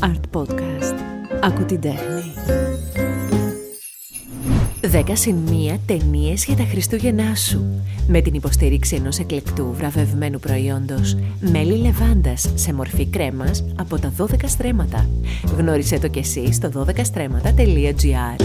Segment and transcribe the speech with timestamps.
[0.00, 0.94] Art Podcast.
[1.42, 2.32] Άκου την τέχνη.
[4.92, 7.82] 10 συν μία ταινίες για τα Χριστούγεννά σου.
[8.08, 14.24] Με την υποστήριξη ενός εκλεκτού βραβευμένου προϊόντος μέλι λεβάντας σε μορφή κρέμας από τα 12
[14.46, 15.08] στρέμματα.
[15.56, 18.44] Γνώρισε το κι εσύ στο 12στρέμματα.gr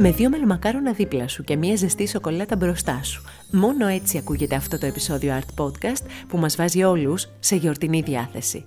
[0.00, 3.22] με δύο μελομακάρονα δίπλα σου και μία ζεστή σοκολάτα μπροστά σου.
[3.50, 8.64] Μόνο έτσι ακούγεται αυτό το επεισόδιο Art Podcast που μας βάζει όλους σε γιορτινή διάθεση.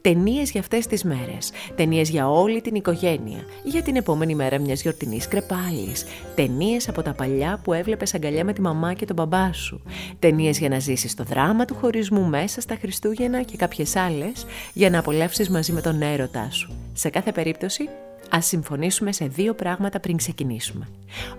[0.00, 4.82] Ταινίες για αυτές τις μέρες, ταινίες για όλη την οικογένεια, για την επόμενη μέρα μιας
[4.82, 9.52] γιορτινής κρεπάλης, ταινίες από τα παλιά που έβλεπες αγκαλιά με τη μαμά και τον μπαμπά
[9.52, 9.82] σου,
[10.18, 14.90] ταινίες για να ζήσεις το δράμα του χωρισμού μέσα στα Χριστούγεννα και κάποιες άλλες για
[14.90, 16.72] να απολαύσεις μαζί με τον έρωτά σου.
[16.92, 17.88] Σε κάθε περίπτωση
[18.34, 20.88] Ας συμφωνήσουμε σε δύο πράγματα πριν ξεκινήσουμε.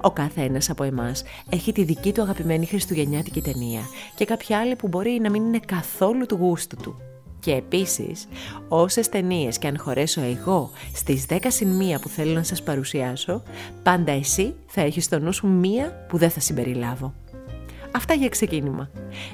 [0.02, 3.82] Ο κάθε ένας από εμάς έχει τη δική του αγαπημένη χριστουγεννιάτικη ταινία
[4.16, 6.96] και κάποια άλλη που μπορεί να μην είναι καθόλου του γούστου του.
[7.40, 8.28] Και επίσης,
[8.68, 13.44] όσες ταινίες και αν χωρέσω εγώ στις 10 συν μία που θέλω να σας παρουσιάσω,
[13.84, 17.14] πάντα εσύ θα έχεις στο νου σου μία που δεν θα συμπεριλάβω.
[17.96, 18.90] Αυτά για ξεκίνημα.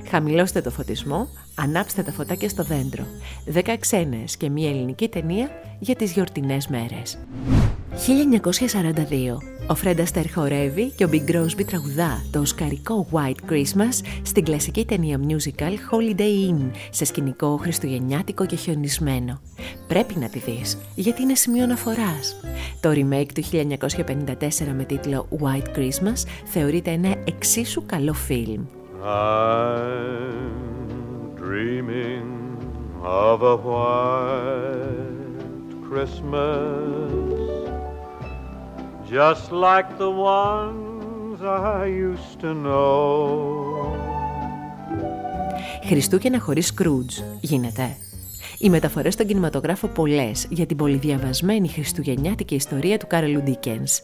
[0.10, 3.06] Χαμηλώστε το φωτισμό, ανάψτε τα φωτάκια στο δέντρο.
[3.54, 7.18] 10 ξένες και μία ελληνική ταινία για τις γιορτινές μέρες.
[8.00, 9.38] 1942.
[9.67, 14.86] Ο Φρέντα Αστέρ χορεύει και ο Big Crosby τραγουδά το οσκαρικό White Christmas στην κλασική
[14.86, 19.42] ταινία musical Holiday Inn σε σκηνικό χριστουγεννιάτικο και χιονισμένο.
[19.88, 22.36] Πρέπει να τη δεις, γιατί είναι σημείο αναφοράς.
[22.80, 28.61] Το remake του 1954 με τίτλο White Christmas θεωρείται ένα εξίσου καλό φιλμ.
[31.50, 32.30] dreaming
[33.03, 35.09] of a white
[35.89, 37.39] Christmas
[39.10, 43.60] just like the ones I used to know.
[45.88, 47.98] Χριστούγεννα χωρίς Σκρούτζ γίνεται.
[48.58, 54.02] Οι μεταφορές στον κινηματογράφο πολλές για την πολυδιαβασμένη χριστουγεννιάτικη ιστορία του Κάρελου Ντίκενς.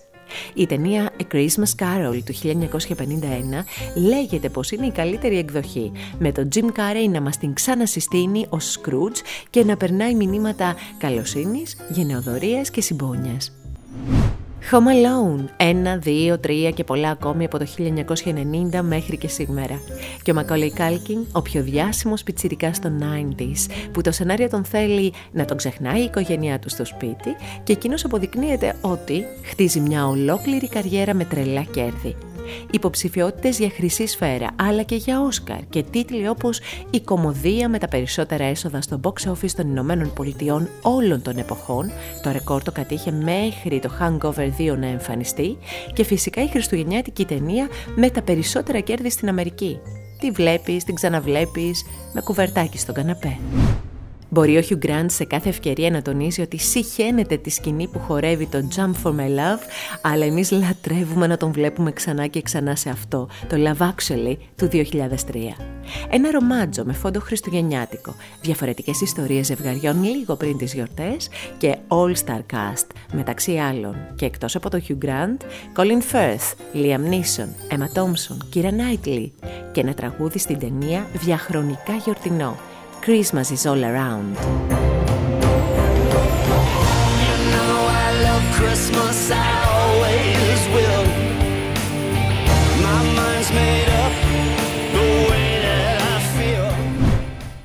[0.53, 3.63] Η ταινία A Christmas Carol του 1951
[3.95, 8.79] λέγεται πως είναι η καλύτερη εκδοχή, με τον Jim Carrey να μας την ξανασυστήνει ως
[8.79, 13.64] Scrooge και να περνάει μηνύματα καλοσύνης, γενεοδορίας και συμπόνιας.
[14.71, 19.79] Home Alone, 1, 2, 3 και πολλά ακόμη από το 1990 μέχρι και σήμερα.
[20.23, 25.13] Και ο Macaulay Culkin, ο πιο διάσημος πιτσιρικάς των 90s, που το σενάριο τον θέλει
[25.31, 30.67] να τον ξεχνάει η οικογένειά του στο σπίτι και εκείνος αποδεικνύεται ότι χτίζει μια ολόκληρη
[30.69, 32.15] καριέρα με τρελά κέρδη
[32.71, 37.87] υποψηφιότητες για χρυσή σφαίρα, αλλά και για Όσκαρ και τίτλοι όπως «Η κομμωδία με τα
[37.87, 41.91] περισσότερα έσοδα στο box office των Ηνωμένων Πολιτειών όλων των εποχών»,
[42.23, 45.57] το ρεκόρ το κατήχε μέχρι το Hangover 2 να εμφανιστεί
[45.93, 49.79] και φυσικά η χριστουγεννιάτικη ταινία με τα περισσότερα κέρδη στην Αμερική.
[50.19, 53.37] Τη βλέπεις, την ξαναβλέπεις, με κουβερτάκι στον καναπέ.
[54.29, 58.45] Μπορεί ο Hugh Grant σε κάθε ευκαιρία να τονίζει ότι συχαίνεται τη σκηνή που χορεύει
[58.47, 59.61] το Jump for My Love,
[60.01, 64.69] αλλά εμείς λατρεύουμε να τον βλέπουμε ξανά και ξανά σε αυτό, το Love Actually του
[64.71, 64.79] 2003.
[66.09, 72.87] Ένα ρομάτζο με φόντο χριστουγεννιάτικο, διαφορετικές ιστορίες ζευγαριών λίγο πριν τις γιορτές και all-star cast,
[73.13, 73.95] μεταξύ άλλων.
[74.15, 75.37] Και εκτός από το Hugh Grant,
[75.75, 79.29] Colin Firth, Liam Neeson, Emma Thompson, Kira Knightley.
[79.71, 82.57] Και ένα τραγούδι στην ταινία διαχρονικά γιορτινό,
[83.05, 84.35] Christmas is all around.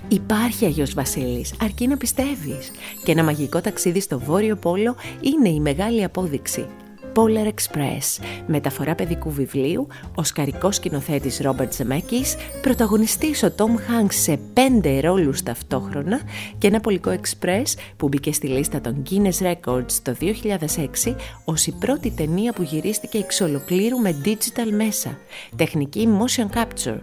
[0.09, 2.71] Υπάρχει Αγιος Βασίλης, αρκεί να πιστεύεις.
[3.05, 6.67] Και ένα μαγικό ταξίδι στο Βόρειο Πόλο είναι η μεγάλη απόδειξη.
[7.15, 14.39] Polar Express, μεταφορά παιδικού βιβλίου, ο σκαρικός σκηνοθέτης Ρόμπερτ Ζεμέκης, πρωταγωνιστής ο Τόμ Hanks σε
[14.53, 16.21] πέντε ρόλους ταυτόχρονα
[16.59, 21.73] και ένα πολικό Express που μπήκε στη λίστα των Guinness Records το 2006 ως η
[21.79, 25.19] πρώτη ταινία που γυρίστηκε εξ ολοκλήρου με digital μέσα,
[25.57, 26.99] τεχνική motion capture.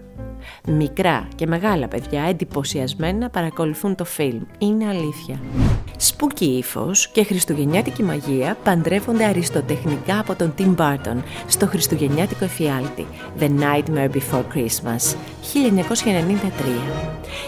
[0.67, 4.41] Μικρά και μεγάλα παιδιά εντυπωσιασμένα παρακολουθούν το φιλμ.
[4.57, 5.39] Είναι αλήθεια.
[5.97, 13.07] Σπούκι ύφος και χριστουγεννιάτικη μαγεία παντρεύονται αριστοτεχνικά από τον Tim Burton στο χριστουγεννιάτικο εφιάλτη
[13.39, 15.15] The Nightmare Before Christmas
[15.53, 15.57] 1993.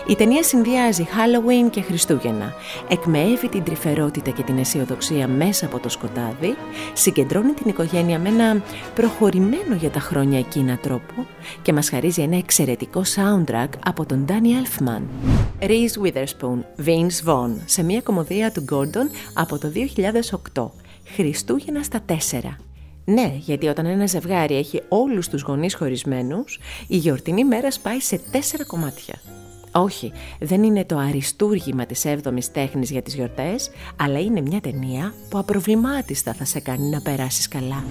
[0.07, 2.53] Η ταινία συνδυάζει Halloween και Χριστούγεννα,
[2.89, 6.56] εκμεεύει την τρυφερότητα και την αισιοδοξία μέσα από το σκοτάδι,
[6.94, 8.62] συγκεντρώνει την οικογένεια με ένα
[8.95, 11.25] προχωρημένο για τα χρόνια εκείνα τρόπο
[11.62, 15.01] και μας χαρίζει ένα εξαιρετικό soundtrack από τον Danny Elfman.
[15.62, 19.72] Reese Witherspoon, Vince Vaughn, σε μια κομμωδία του Gordon από το
[20.54, 20.70] 2008.
[21.16, 22.14] Χριστούγεννα στα 4.
[23.06, 28.22] Ναι, γιατί όταν ένα ζευγάρι έχει όλους τους γονείς χωρισμένους, η γιορτινή μέρα σπάει σε
[28.31, 29.16] τέσσερα κομμάτια.
[29.72, 35.14] Όχι, δεν είναι το αριστούργημα της 7ης τέχνης για τις γιορτές, αλλά είναι μια ταινία
[35.30, 37.84] που απροβλημάτιστα θα σε κάνει να περάσεις καλά.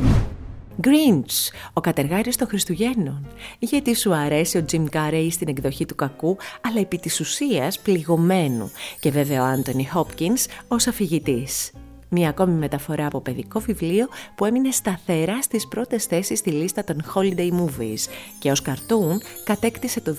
[0.83, 3.27] Grinch, ο κατεργάριος των Χριστουγέννων.
[3.59, 8.71] Γιατί σου αρέσει ο Jim Carrey στην εκδοχή του κακού, αλλά επί της ουσίας πληγωμένου.
[9.01, 11.73] Και βέβαια ο Anthony Hopkins ως αφηγητής.
[12.11, 16.97] Μια ακόμη μεταφορά από παιδικό βιβλίο που έμεινε σταθερά στις πρώτες θέσεις στη λίστα των
[17.15, 20.17] Holiday Movies και ως καρτούν κατέκτησε το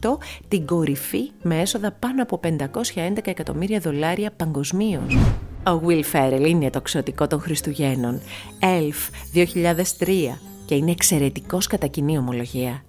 [0.00, 0.18] 2018
[0.48, 5.16] την κορυφή με έσοδα πάνω από 511 εκατομμύρια δολάρια παγκοσμίως.
[5.66, 8.20] Ο Will Ferrell είναι το ξωτικό των Χριστουγέννων,
[8.60, 12.84] Elf 2003 και είναι εξαιρετικός κατά κοινή ομολογία.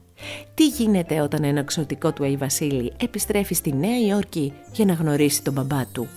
[0.53, 5.43] Τι γίνεται όταν ένα ξωτικό του Αϊ Βασίλη επιστρέφει στη Νέα Υόρκη για να γνωρίσει
[5.43, 6.07] τον μπαμπά του;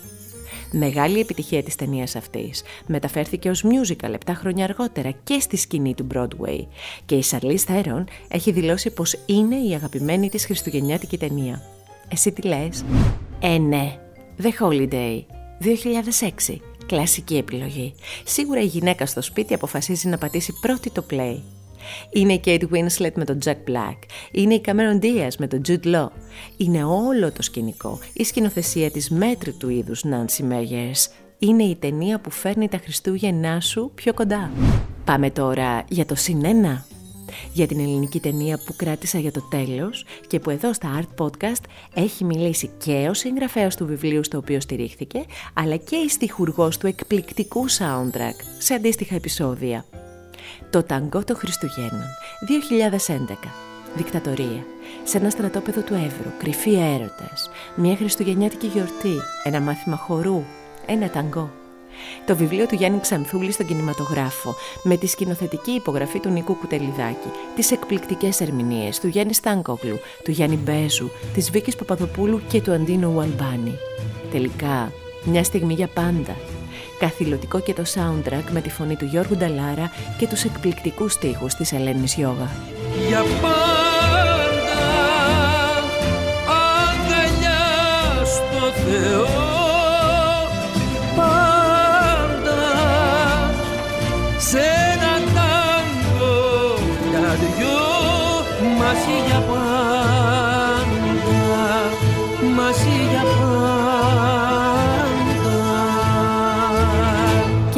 [0.72, 2.62] Μεγάλη επιτυχία της ταινίας αυτής.
[2.86, 6.66] Μεταφέρθηκε ως musical 7 χρόνια αργότερα και στη σκηνή του Broadway.
[7.04, 11.62] Και η Σαρλής Θέρον έχει δηλώσει πως είναι η αγαπημένη της χριστουγεννιάτικη ταινία.
[12.08, 12.84] Εσύ τι λες;
[13.40, 13.98] Ε, ναι.
[14.42, 15.37] The Holiday.
[15.60, 16.56] 2006.
[16.86, 17.94] Κλασική επιλογή.
[18.24, 21.40] Σίγουρα η γυναίκα στο σπίτι αποφασίζει να πατήσει πρώτη το play.
[22.10, 23.98] Είναι η Kate Winslet με τον Jack Black.
[24.32, 26.08] Είναι η Cameron Diaz με τον Jude Law.
[26.56, 27.98] Είναι όλο το σκηνικό.
[28.12, 31.10] Η σκηνοθεσία της μέτρου του είδους Nancy Meyers.
[31.38, 34.50] Είναι η ταινία που φέρνει τα Χριστούγεννά σου πιο κοντά.
[35.04, 36.86] Πάμε τώρα για το συνένα
[37.52, 41.62] για την ελληνική ταινία που κράτησα για το τέλος και που εδώ στα Art Podcast
[41.94, 46.86] έχει μιλήσει και ο συγγραφέας του βιβλίου στο οποίο στηρίχθηκε, αλλά και η στιχουργός του
[46.86, 49.84] εκπληκτικού soundtrack σε αντίστοιχα επεισόδια.
[50.70, 52.06] Το ταγκό των Χριστουγέννων,
[52.40, 53.48] 2011.
[53.96, 54.64] Δικτατορία.
[55.04, 60.42] Σε ένα στρατόπεδο του Εύρου, κρυφοί έρωτες, μια χριστουγεννιάτικη γιορτή, ένα μάθημα χορού,
[60.86, 61.50] ένα ταγκό.
[62.26, 67.70] Το βιβλίο του Γιάννη Ξανθούλη στον κινηματογράφο, με τη σκηνοθετική υπογραφή του Νίκου Κουτελιδάκη, τις
[67.70, 73.78] εκπληκτικές ερμηνείες του Γιάννη Στάνκογλου, του Γιάννη Μπέζου, της Βίκης Παπαδοπούλου και του Αντίνου Ουαλμπάνη.
[74.30, 74.92] Τελικά,
[75.24, 76.36] μια στιγμή για πάντα.
[76.98, 81.72] Καθηλωτικό και το soundtrack με τη φωνή του Γιώργου Νταλάρα και τους εκπληκτικούς στίχους της
[81.72, 82.50] Ελένης Γιώγα.
[83.08, 84.38] Για πάντα
[86.46, 89.37] αγκαλιά στο Θεό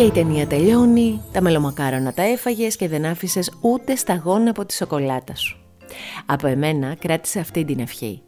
[0.01, 4.75] Και η ταινία τελειώνει, τα μελομακάρονα τα έφαγες και δεν άφησες ούτε σταγόνα από τη
[4.75, 5.59] σοκολάτα σου.
[6.27, 8.23] Από εμένα κράτησε αυτή την ευχή.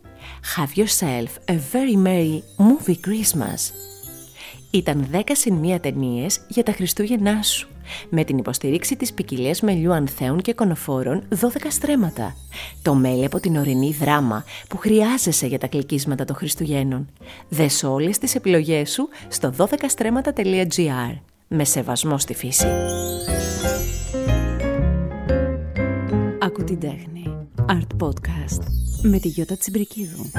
[0.57, 3.73] Have yourself a very merry movie Christmas.
[4.71, 7.72] Ήταν 10 συν μία ταινίες για τα Χριστούγεννά σου.
[8.09, 12.37] Με την υποστηρίξη της ποικιλία μελιού ανθέων και κονοφόρων 12 στρέμματα.
[12.83, 17.09] Το μέλι από την ορεινή δράμα που χρειάζεσαι για τα κλικίσματα των Χριστουγέννων.
[17.49, 21.19] Δες όλες τις επιλογές σου στο 12στρέμματα.gr
[21.49, 22.67] με σεβασμό στη φύση.
[26.41, 27.13] Ακού την τέχνη.
[27.69, 28.63] Art Podcast
[29.03, 30.31] με τη Γιώτα Τσιμπρικίδου.